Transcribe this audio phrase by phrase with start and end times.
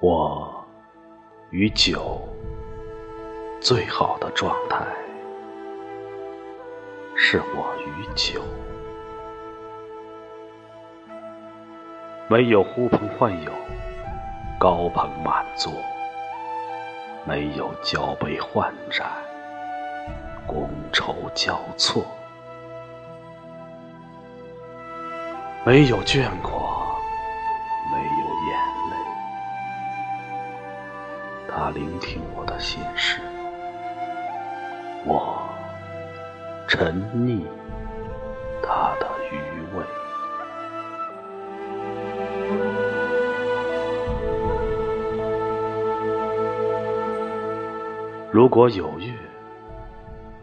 [0.00, 0.64] 我
[1.50, 2.20] 与酒
[3.60, 4.86] 最好的状态
[7.16, 8.40] 是我与酒。
[12.28, 13.52] 没有呼朋唤友
[14.58, 15.72] 高朋满座。
[17.26, 19.04] 没有交杯换盏
[20.46, 22.04] 觥筹交错，
[25.64, 26.74] 没有倦狂。
[31.48, 33.18] 他聆听我的心事，
[35.06, 35.42] 我
[36.68, 37.40] 沉溺
[38.62, 39.36] 他的余
[39.74, 39.82] 味。
[48.30, 49.14] 如果有月，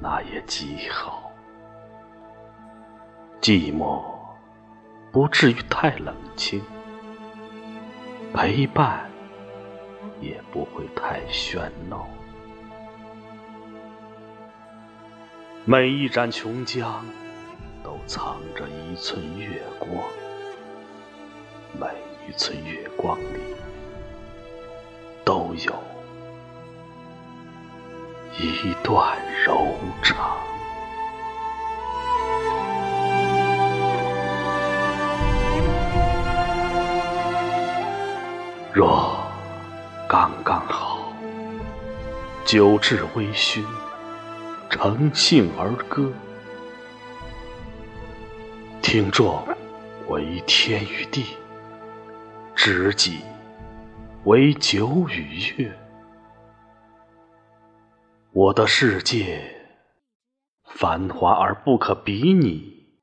[0.00, 1.30] 那也极好。
[3.40, 4.02] 寂寞
[5.12, 6.62] 不至于太冷清，
[8.34, 9.06] 陪伴。
[10.20, 12.08] 也不会太喧闹。
[15.64, 17.04] 每一盏琼浆
[17.84, 19.90] 都藏着一寸月光，
[21.78, 21.86] 每
[22.26, 23.54] 一寸月光里
[25.24, 25.72] 都有
[28.38, 30.36] 一段柔肠。
[38.72, 39.16] 若。
[40.10, 41.12] 刚刚好，
[42.46, 43.62] 酒至微醺，
[44.70, 46.10] 乘兴而歌。
[48.80, 49.46] 听众
[50.06, 51.36] 为天与地，
[52.54, 53.18] 知己
[54.24, 55.78] 为酒与月。
[58.32, 59.42] 我的世界
[60.64, 63.00] 繁华而不可比拟，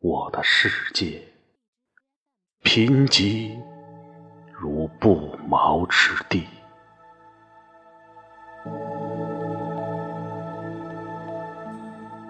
[0.00, 1.22] 我的世界
[2.62, 3.58] 贫瘠。
[4.56, 6.46] 如不毛之地，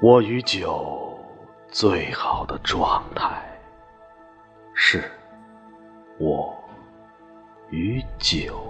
[0.00, 1.18] 我与酒
[1.68, 3.42] 最好的状态，
[4.74, 5.10] 是
[6.18, 6.56] 我
[7.70, 8.69] 与酒，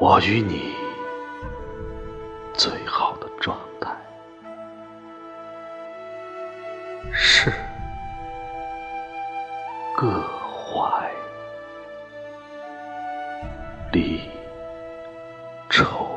[0.00, 0.74] 我与你
[2.54, 3.94] 最好的状态。
[7.12, 7.52] 是。
[9.94, 11.12] 各怀。
[13.92, 14.22] 离
[15.68, 16.09] 愁。